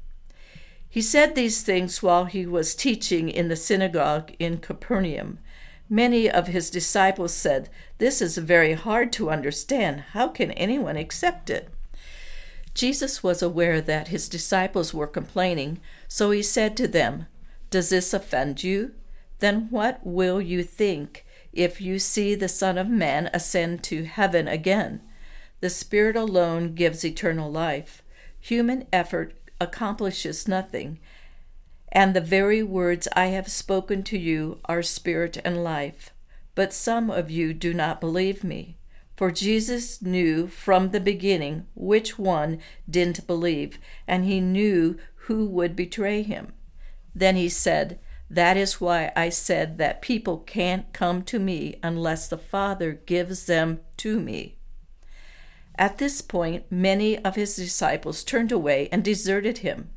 He 0.89 1.03
said 1.03 1.35
these 1.35 1.61
things 1.61 2.01
while 2.01 2.25
he 2.25 2.47
was 2.47 2.73
teaching 2.73 3.29
in 3.29 3.49
the 3.49 3.55
synagogue 3.55 4.31
in 4.39 4.57
Capernaum. 4.57 5.37
Many 5.89 6.29
of 6.29 6.47
his 6.47 6.69
disciples 6.69 7.33
said, 7.33 7.69
This 7.97 8.21
is 8.21 8.37
very 8.37 8.73
hard 8.73 9.11
to 9.13 9.29
understand. 9.29 10.01
How 10.11 10.27
can 10.27 10.51
anyone 10.51 10.97
accept 10.97 11.49
it? 11.49 11.69
Jesus 12.73 13.23
was 13.23 13.41
aware 13.41 13.81
that 13.81 14.09
his 14.09 14.29
disciples 14.29 14.93
were 14.93 15.07
complaining, 15.07 15.79
so 16.07 16.31
he 16.31 16.43
said 16.43 16.77
to 16.77 16.87
them, 16.87 17.25
does 17.69 17.89
this 17.89 18.13
offend 18.13 18.63
you? 18.63 18.93
Then 19.39 19.67
what 19.69 19.99
will 20.03 20.41
you 20.41 20.63
think 20.63 21.25
if 21.53 21.79
you 21.79 21.99
see 21.99 22.35
the 22.35 22.47
Son 22.47 22.77
of 22.77 22.89
Man 22.89 23.29
ascend 23.33 23.83
to 23.85 24.05
heaven 24.05 24.47
again? 24.47 25.01
The 25.61 25.69
Spirit 25.69 26.15
alone 26.15 26.73
gives 26.73 27.05
eternal 27.05 27.51
life. 27.51 28.01
Human 28.39 28.87
effort 28.91 29.35
accomplishes 29.61 30.47
nothing. 30.47 30.99
And 31.91 32.13
the 32.13 32.21
very 32.21 32.61
words 32.61 33.07
I 33.15 33.27
have 33.27 33.49
spoken 33.49 34.03
to 34.03 34.17
you 34.17 34.59
are 34.65 34.83
spirit 34.83 35.37
and 35.43 35.63
life. 35.63 36.11
But 36.55 36.73
some 36.73 37.09
of 37.09 37.31
you 37.31 37.53
do 37.53 37.73
not 37.73 37.99
believe 37.99 38.43
me. 38.43 38.77
For 39.17 39.31
Jesus 39.31 40.01
knew 40.01 40.47
from 40.47 40.91
the 40.91 40.99
beginning 40.99 41.67
which 41.75 42.17
one 42.17 42.59
didn't 42.89 43.27
believe, 43.27 43.77
and 44.07 44.23
he 44.23 44.39
knew 44.39 44.97
who 45.27 45.45
would 45.45 45.75
betray 45.75 46.21
him. 46.21 46.53
Then 47.13 47.35
he 47.35 47.49
said, 47.49 47.99
That 48.29 48.55
is 48.55 48.79
why 48.79 49.11
I 49.15 49.29
said 49.29 49.77
that 49.77 50.01
people 50.01 50.37
can't 50.37 50.93
come 50.93 51.23
to 51.23 51.39
me 51.39 51.79
unless 51.83 52.27
the 52.27 52.37
Father 52.37 52.93
gives 52.93 53.45
them 53.45 53.81
to 53.97 54.19
me. 54.19 54.57
At 55.75 55.97
this 55.97 56.21
point, 56.21 56.71
many 56.71 57.17
of 57.19 57.35
his 57.35 57.55
disciples 57.55 58.23
turned 58.23 58.51
away 58.51 58.89
and 58.91 59.03
deserted 59.03 59.59
him. 59.59 59.89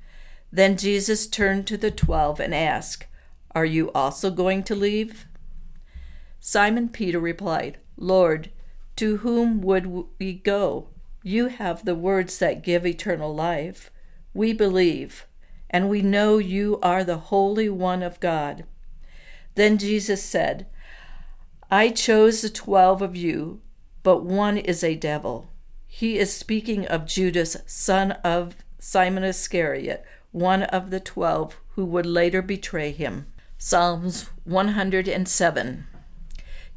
Then 0.52 0.76
Jesus 0.76 1.26
turned 1.26 1.66
to 1.66 1.76
the 1.76 1.90
twelve 1.90 2.38
and 2.38 2.54
asked, 2.54 3.06
Are 3.52 3.64
you 3.64 3.90
also 3.92 4.30
going 4.30 4.62
to 4.64 4.75
leave? 4.75 5.26
Simon 6.38 6.88
Peter 6.88 7.18
replied, 7.18 7.78
Lord, 7.97 8.50
to 8.97 9.18
whom 9.18 9.62
would 9.62 10.04
we 10.18 10.35
go? 10.35 10.88
You 11.23 11.49
have 11.49 11.85
the 11.85 11.94
words 11.94 12.38
that 12.38 12.62
give 12.62 12.85
eternal 12.85 13.35
life. 13.35 13.90
We 14.35 14.52
believe 14.52 15.26
and 15.73 15.88
we 15.88 16.02
know 16.02 16.37
you 16.37 16.78
are 16.82 17.02
the 17.02 17.16
Holy 17.16 17.68
One 17.68 18.02
of 18.02 18.21
God. 18.21 18.64
Then 19.54 19.78
Jesus 19.78 20.23
said, 20.23 20.66
I 21.71 21.88
chose 21.88 22.42
the 22.42 22.50
twelve 22.50 23.00
of 23.00 23.16
you, 23.16 23.62
but 24.02 24.23
one 24.23 24.59
is 24.59 24.85
a 24.85 24.94
devil. 24.94 25.49
He 25.87 26.18
is 26.18 26.35
speaking 26.35 26.87
of 26.87 27.06
Judas, 27.06 27.56
son 27.66 28.12
of 28.23 28.56
Simon 28.78 29.25
Iscariot, 29.25 30.04
one 30.33 30.65
of 30.65 30.91
the 30.91 31.01
twelve 31.01 31.61
who 31.75 31.85
would 31.85 32.07
later 32.07 32.43
betray 32.43 32.91
him. 32.91 33.27
Psalms 33.59 34.29
107. 34.45 35.87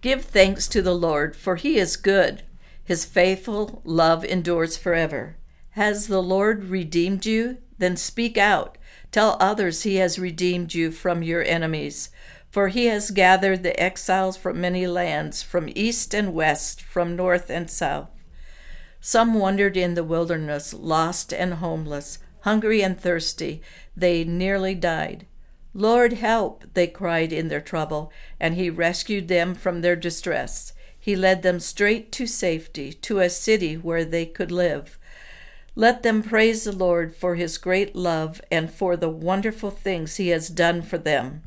Give 0.01 0.23
thanks 0.23 0.67
to 0.67 0.81
the 0.81 0.93
Lord, 0.93 1.35
for 1.35 1.55
he 1.55 1.77
is 1.77 1.95
good. 1.95 2.43
His 2.83 3.05
faithful 3.05 3.81
love 3.83 4.23
endures 4.23 4.77
forever. 4.77 5.37
Has 5.71 6.07
the 6.07 6.21
Lord 6.21 6.65
redeemed 6.65 7.25
you? 7.25 7.57
Then 7.79 7.97
speak 7.97 8.37
out. 8.37 8.77
Tell 9.11 9.35
others 9.39 9.83
he 9.83 9.95
has 9.95 10.19
redeemed 10.19 10.73
you 10.73 10.91
from 10.91 11.23
your 11.23 11.43
enemies. 11.43 12.09
For 12.51 12.67
he 12.67 12.85
has 12.85 13.11
gathered 13.11 13.63
the 13.63 13.77
exiles 13.81 14.37
from 14.37 14.61
many 14.61 14.85
lands, 14.87 15.41
from 15.41 15.69
east 15.75 16.13
and 16.13 16.33
west, 16.33 16.81
from 16.81 17.15
north 17.15 17.49
and 17.49 17.69
south. 17.69 18.09
Some 19.01 19.33
wandered 19.33 19.75
in 19.75 19.95
the 19.95 20.03
wilderness, 20.03 20.73
lost 20.73 21.33
and 21.33 21.55
homeless, 21.55 22.19
hungry 22.45 22.83
and 22.83 22.99
thirsty. 22.99 23.61
They 23.97 24.23
nearly 24.23 24.75
died. 24.75 25.25
Lord, 25.73 26.13
help, 26.13 26.63
they 26.75 26.87
cried 26.87 27.33
in 27.33 27.49
their 27.49 27.59
trouble, 27.59 28.13
and 28.39 28.55
he 28.55 28.69
rescued 28.69 29.27
them 29.27 29.55
from 29.55 29.81
their 29.81 29.95
distress. 29.95 30.71
He 30.97 31.15
led 31.15 31.41
them 31.41 31.59
straight 31.59 32.11
to 32.13 32.27
safety, 32.27 32.93
to 32.93 33.19
a 33.19 33.29
city 33.29 33.75
where 33.75 34.05
they 34.05 34.25
could 34.25 34.51
live. 34.51 34.97
Let 35.75 36.03
them 36.03 36.23
praise 36.23 36.63
the 36.63 36.71
Lord 36.71 37.15
for 37.15 37.35
his 37.35 37.57
great 37.57 37.95
love 37.95 38.39
and 38.49 38.71
for 38.71 38.95
the 38.95 39.09
wonderful 39.09 39.71
things 39.71 40.15
he 40.15 40.29
has 40.29 40.47
done 40.47 40.81
for 40.81 40.97
them. 40.97 41.43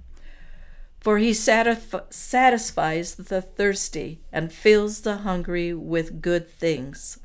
For 1.00 1.18
he 1.18 1.30
satisf- 1.30 2.12
satisfies 2.12 3.14
the 3.14 3.40
thirsty 3.40 4.20
and 4.32 4.52
fills 4.52 5.00
the 5.00 5.18
hungry 5.18 5.72
with 5.72 6.20
good 6.20 6.50
things. 6.50 7.18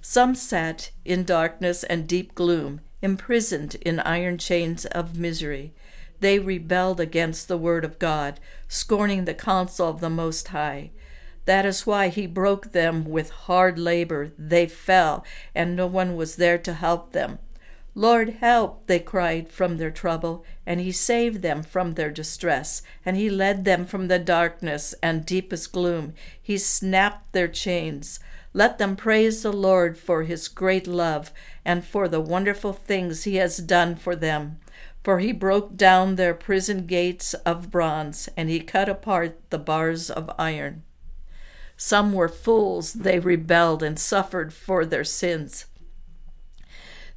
Some 0.00 0.34
sat 0.34 0.90
in 1.04 1.24
darkness 1.24 1.84
and 1.84 2.06
deep 2.06 2.34
gloom, 2.34 2.80
imprisoned 3.02 3.76
in 3.76 4.00
iron 4.00 4.38
chains 4.38 4.84
of 4.86 5.18
misery. 5.18 5.72
They 6.20 6.38
rebelled 6.38 7.00
against 7.00 7.48
the 7.48 7.58
word 7.58 7.84
of 7.84 7.98
God, 7.98 8.40
scorning 8.66 9.24
the 9.24 9.34
counsel 9.34 9.88
of 9.88 10.00
the 10.00 10.10
Most 10.10 10.48
High. 10.48 10.90
That 11.44 11.64
is 11.64 11.86
why 11.86 12.08
he 12.08 12.26
broke 12.26 12.72
them 12.72 13.04
with 13.04 13.30
hard 13.30 13.78
labor. 13.78 14.32
They 14.36 14.66
fell, 14.66 15.24
and 15.54 15.74
no 15.74 15.86
one 15.86 16.16
was 16.16 16.36
there 16.36 16.58
to 16.58 16.74
help 16.74 17.12
them. 17.12 17.38
Lord, 17.94 18.34
help, 18.40 18.86
they 18.86 19.00
cried 19.00 19.50
from 19.50 19.78
their 19.78 19.90
trouble, 19.90 20.44
and 20.66 20.78
he 20.78 20.92
saved 20.92 21.42
them 21.42 21.62
from 21.62 21.94
their 21.94 22.10
distress, 22.10 22.82
and 23.04 23.16
he 23.16 23.30
led 23.30 23.64
them 23.64 23.86
from 23.86 24.08
the 24.08 24.18
darkness 24.18 24.94
and 25.02 25.24
deepest 25.24 25.72
gloom. 25.72 26.12
He 26.40 26.58
snapped 26.58 27.32
their 27.32 27.48
chains. 27.48 28.20
Let 28.52 28.78
them 28.78 28.96
praise 28.96 29.42
the 29.42 29.52
Lord 29.52 29.98
for 29.98 30.22
his 30.22 30.48
great 30.48 30.86
love 30.86 31.32
and 31.64 31.84
for 31.84 32.08
the 32.08 32.20
wonderful 32.20 32.72
things 32.72 33.24
he 33.24 33.36
has 33.36 33.58
done 33.58 33.94
for 33.96 34.16
them. 34.16 34.58
For 35.04 35.18
he 35.18 35.32
broke 35.32 35.76
down 35.76 36.16
their 36.16 36.34
prison 36.34 36.86
gates 36.86 37.34
of 37.34 37.70
bronze, 37.70 38.28
and 38.36 38.50
he 38.50 38.60
cut 38.60 38.88
apart 38.88 39.38
the 39.50 39.58
bars 39.58 40.10
of 40.10 40.30
iron. 40.38 40.82
Some 41.76 42.12
were 42.12 42.28
fools, 42.28 42.92
they 42.92 43.20
rebelled 43.20 43.82
and 43.82 43.98
suffered 43.98 44.52
for 44.52 44.84
their 44.84 45.04
sins. 45.04 45.66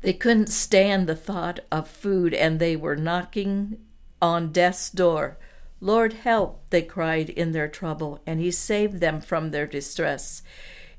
They 0.01 0.13
couldn't 0.13 0.49
stand 0.49 1.07
the 1.07 1.15
thought 1.15 1.59
of 1.71 1.87
food, 1.87 2.33
and 2.33 2.59
they 2.59 2.75
were 2.75 2.95
knocking 2.95 3.79
on 4.21 4.51
death's 4.51 4.89
door. 4.89 5.37
Lord, 5.79 6.13
help, 6.13 6.69
they 6.69 6.83
cried 6.83 7.29
in 7.29 7.51
their 7.51 7.67
trouble, 7.67 8.21
and 8.25 8.39
he 8.39 8.51
saved 8.51 8.99
them 8.99 9.19
from 9.19 9.49
their 9.49 9.65
distress. 9.65 10.43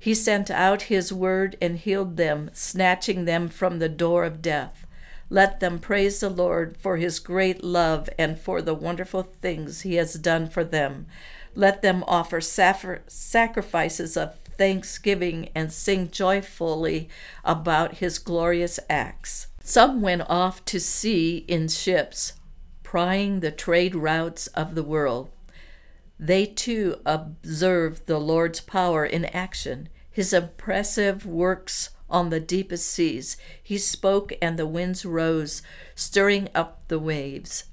He 0.03 0.15
sent 0.15 0.51
out 0.51 0.83
his 0.91 1.13
word 1.13 1.57
and 1.63 1.79
healed 1.79 2.17
them, 2.17 2.51
snatching 2.53 3.25
them 3.25 3.49
from 3.49 3.79
the 3.79 3.89
door 3.89 4.25
of 4.25 4.43
death. 4.43 4.85
Let 5.31 5.61
them 5.61 5.79
praise 5.79 6.19
the 6.19 6.29
Lord 6.29 6.77
for 6.77 6.97
his 6.97 7.21
great 7.21 7.63
love 7.63 8.09
and 8.19 8.37
for 8.37 8.61
the 8.61 8.75
wonderful 8.75 9.23
things 9.23 9.83
he 9.83 9.95
has 9.95 10.15
done 10.15 10.49
for 10.49 10.65
them. 10.65 11.07
Let 11.55 11.83
them 11.83 12.03
offer 12.09 12.41
sacrifices 12.41 14.17
of 14.17 14.41
thanksgiving 14.41 15.51
and 15.55 15.73
sing 15.73 16.11
joyfully 16.11 17.09
about 17.45 17.99
his 17.99 18.19
glorious 18.19 18.81
acts. 18.91 19.47
Some 19.63 20.01
went 20.01 20.23
off 20.29 20.65
to 20.65 20.81
sea 20.81 21.45
in 21.47 21.69
ships, 21.69 22.33
prying 22.83 23.39
the 23.39 23.53
trade 23.53 23.95
routes 23.95 24.49
of 24.49 24.75
the 24.75 24.83
world. 24.83 25.31
They 26.19 26.47
too 26.47 27.01
observed 27.05 28.07
the 28.07 28.19
Lord's 28.19 28.61
power 28.61 29.05
in 29.05 29.25
action, 29.27 29.89
his 30.11 30.33
impressive 30.33 31.27
works 31.27 31.91
on 32.09 32.31
the 32.31 32.41
deepest 32.41 32.87
seas. 32.87 33.37
He 33.63 33.79
spoke, 33.79 34.33
and 34.41 34.59
the 34.59 34.67
winds 34.67 35.05
rose, 35.05 35.63
stirring 35.95 36.49
up 36.55 36.87
the 36.89 36.99
waves. 36.99 37.65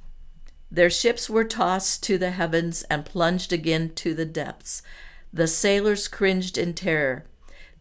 Their 0.72 0.90
ships 0.90 1.30
were 1.30 1.44
tossed 1.44 2.04
to 2.04 2.18
the 2.18 2.32
heavens 2.32 2.84
and 2.84 3.06
plunged 3.06 3.52
again 3.52 3.90
to 3.96 4.14
the 4.14 4.26
depths. 4.26 4.82
The 5.34 5.48
sailors 5.48 6.08
cringed 6.08 6.58
in 6.58 6.74
terror. 6.74 7.26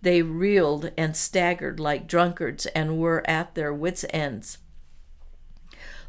They 0.02 0.22
reeled 0.22 0.90
and 0.96 1.16
staggered 1.16 1.78
like 1.80 2.06
drunkards 2.06 2.66
and 2.66 2.98
were 2.98 3.28
at 3.28 3.54
their 3.54 3.72
wits' 3.72 4.04
ends. 4.10 4.58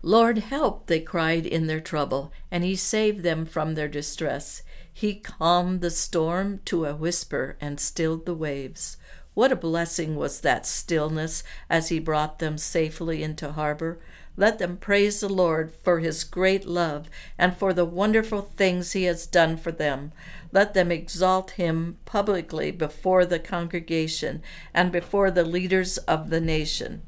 Lord, 0.02 0.38
help, 0.38 0.88
they 0.88 1.02
cried 1.02 1.46
in 1.46 1.68
their 1.68 1.82
trouble, 1.82 2.32
and 2.50 2.64
he 2.64 2.76
saved 2.76 3.22
them 3.22 3.46
from 3.46 3.76
their 3.76 3.90
distress. 3.90 4.62
He 4.94 5.16
calmed 5.16 5.82
the 5.82 5.92
storm 5.92 6.62
to 6.66 6.86
a 6.86 6.96
whisper 6.96 7.58
and 7.60 7.80
stilled 7.80 8.26
the 8.26 8.34
waves. 8.34 8.98
What 9.34 9.52
a 9.52 9.58
blessing 9.58 10.16
was 10.16 10.42
that 10.42 10.66
stillness 10.66 11.44
as 11.70 11.90
he 11.90 12.00
brought 12.00 12.40
them 12.40 12.58
safely 12.58 13.24
into 13.24 13.52
harbor. 13.52 14.00
Let 14.36 14.58
them 14.58 14.78
praise 14.78 15.20
the 15.20 15.30
Lord 15.30 15.74
for 15.82 16.00
his 16.00 16.24
great 16.24 16.66
love 16.66 17.10
and 17.38 17.56
for 17.56 17.74
the 17.74 17.86
wonderful 17.86 18.42
things 18.42 18.94
he 18.94 19.04
has 19.04 19.28
done 19.28 19.58
for 19.58 19.72
them. 19.72 20.14
Let 20.54 20.74
them 20.74 20.92
exalt 20.94 21.52
him 21.52 21.98
publicly 22.06 22.72
before 22.72 23.26
the 23.26 23.40
congregation 23.40 24.42
and 24.74 24.94
before 24.94 25.30
the 25.30 25.44
leaders 25.44 25.98
of 26.00 26.30
the 26.30 26.42
nation. 26.42 27.02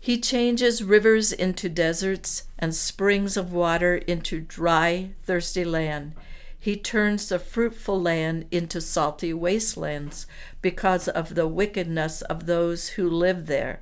He 0.00 0.20
changes 0.20 0.82
rivers 0.82 1.32
into 1.32 1.68
deserts 1.68 2.44
and 2.58 2.74
springs 2.74 3.36
of 3.36 3.52
water 3.52 3.96
into 3.96 4.40
dry, 4.40 5.10
thirsty 5.24 5.64
land. 5.64 6.14
He 6.58 6.76
turns 6.76 7.28
the 7.28 7.38
fruitful 7.38 8.00
land 8.00 8.46
into 8.50 8.80
salty 8.80 9.32
wastelands 9.32 10.26
because 10.62 11.08
of 11.08 11.34
the 11.34 11.46
wickedness 11.46 12.22
of 12.22 12.46
those 12.46 12.90
who 12.90 13.08
live 13.08 13.46
there 13.46 13.80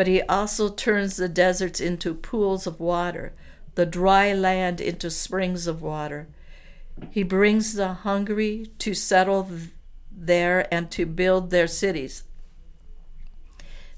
but 0.00 0.06
he 0.06 0.22
also 0.22 0.70
turns 0.70 1.16
the 1.16 1.28
deserts 1.28 1.78
into 1.78 2.14
pools 2.14 2.66
of 2.66 2.80
water, 2.80 3.34
the 3.74 3.84
dry 3.84 4.32
land 4.32 4.80
into 4.80 5.10
springs 5.10 5.66
of 5.66 5.82
water. 5.82 6.26
He 7.10 7.22
brings 7.22 7.74
the 7.74 7.92
hungry 7.92 8.70
to 8.78 8.94
settle 8.94 9.46
there 10.10 10.72
and 10.72 10.90
to 10.92 11.04
build 11.04 11.50
their 11.50 11.66
cities. 11.66 12.24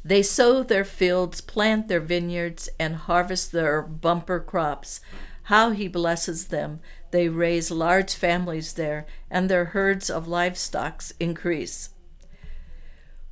They 0.05 0.23
sow 0.23 0.63
their 0.63 0.85
fields, 0.85 1.41
plant 1.41 1.89
their 1.89 2.01
vineyards, 2.01 2.69
and 2.79 2.97
harvest 2.97 3.53
their 3.53 3.83
bumper 3.83 4.41
crops. 4.41 5.01
How 5.45 5.71
he 5.71 5.87
blesses 5.89 6.49
them! 6.49 6.81
They 7.13 7.29
raise 7.29 7.71
large 7.71 8.15
families 8.15 8.73
there, 8.73 9.07
and 9.31 9.49
their 9.49 9.67
herds 9.67 10.11
of 10.11 10.27
livestock 10.27 11.05
increase. 11.21 11.91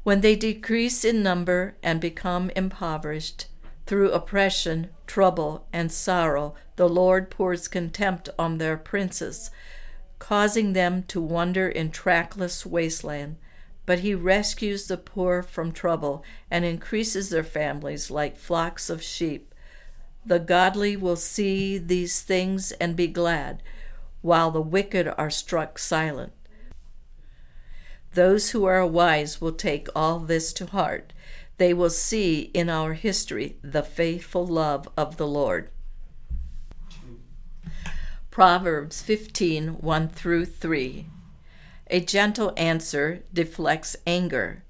When 0.02 0.20
they 0.20 0.36
decrease 0.36 1.04
in 1.04 1.22
number 1.22 1.76
and 1.82 2.00
become 2.00 2.50
impoverished, 2.56 3.46
through 3.86 4.12
oppression, 4.12 4.90
trouble, 5.06 5.66
and 5.72 5.90
sorrow, 5.90 6.54
the 6.76 6.88
Lord 6.88 7.30
pours 7.30 7.68
contempt 7.68 8.28
on 8.38 8.58
their 8.58 8.76
princes, 8.76 9.50
causing 10.18 10.72
them 10.72 11.02
to 11.08 11.20
wander 11.20 11.68
in 11.68 11.90
trackless 11.90 12.64
wasteland. 12.64 13.36
But 13.90 14.06
he 14.06 14.14
rescues 14.14 14.86
the 14.86 14.96
poor 14.96 15.42
from 15.42 15.72
trouble 15.72 16.22
and 16.48 16.64
increases 16.64 17.28
their 17.28 17.42
families 17.42 18.08
like 18.08 18.36
flocks 18.36 18.88
of 18.88 19.02
sheep. 19.02 19.52
The 20.24 20.38
godly 20.38 20.96
will 20.96 21.16
see 21.16 21.76
these 21.76 22.22
things 22.22 22.70
and 22.70 22.94
be 22.94 23.08
glad, 23.08 23.64
while 24.20 24.52
the 24.52 24.62
wicked 24.62 25.12
are 25.18 25.28
struck 25.28 25.76
silent. 25.76 26.32
Those 28.14 28.50
who 28.50 28.64
are 28.64 28.86
wise 28.86 29.40
will 29.40 29.54
take 29.54 29.88
all 29.92 30.20
this 30.20 30.52
to 30.52 30.66
heart. 30.66 31.12
They 31.56 31.74
will 31.74 31.90
see 31.90 32.42
in 32.54 32.70
our 32.70 32.92
history 32.92 33.56
the 33.60 33.82
faithful 33.82 34.46
love 34.46 34.88
of 34.96 35.16
the 35.16 35.26
Lord. 35.26 35.68
Proverbs 38.30 39.02
15 39.02 39.80
1 39.80 40.08
through 40.10 40.46
3. 40.46 41.06
A 41.92 41.98
gentle 41.98 42.52
answer 42.56 43.24
deflects 43.32 43.96
anger, 44.06 44.62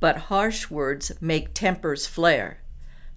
but 0.00 0.28
harsh 0.32 0.70
words 0.70 1.12
make 1.20 1.52
tempers 1.52 2.06
flare. 2.06 2.62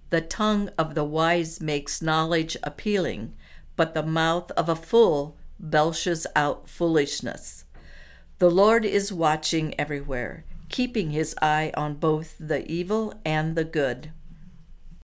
The 0.09 0.19
tongue 0.19 0.69
of 0.77 0.95
the 0.95 1.05
wise 1.05 1.61
makes 1.61 2.01
knowledge 2.01 2.57
appealing, 2.61 3.33
but 3.77 3.93
the 3.93 4.03
mouth 4.03 4.51
of 4.51 4.67
a 4.67 4.75
fool 4.75 5.37
belches 5.57 6.27
out 6.35 6.67
foolishness. 6.67 7.63
The 8.39 8.51
Lord 8.51 8.83
is 8.83 9.13
watching 9.13 9.79
everywhere, 9.79 10.43
keeping 10.67 11.11
his 11.11 11.33
eye 11.41 11.71
on 11.77 11.95
both 11.95 12.35
the 12.37 12.69
evil 12.69 13.13
and 13.23 13.55
the 13.55 13.63
good. 13.63 14.11